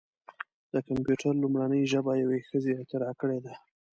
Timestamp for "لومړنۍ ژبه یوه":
1.39-2.37